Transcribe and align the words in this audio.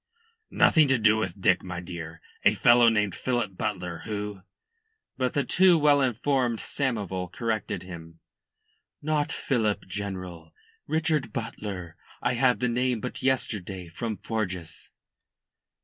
"Nothing 0.49 0.87
to 0.87 0.97
do 0.97 1.17
with 1.17 1.39
Dick, 1.39 1.61
my 1.63 1.79
dear. 1.79 2.21
A 2.43 2.55
fellow 2.55 2.89
named 2.89 3.13
Philip 3.13 3.55
Butler, 3.55 3.99
who" 4.05 4.41
But 5.19 5.35
the 5.35 5.43
too 5.43 5.77
well 5.77 6.01
informed 6.01 6.57
Samoval 6.57 7.31
corrected 7.31 7.83
him. 7.83 8.19
"Not 8.99 9.31
Philip, 9.31 9.85
General 9.85 10.55
Richard 10.87 11.31
Butler. 11.31 11.97
I 12.19 12.33
had 12.33 12.61
the 12.61 12.67
name 12.67 12.99
but 12.99 13.21
yesterday 13.21 13.89
from 13.89 14.17
Forjas." 14.17 14.89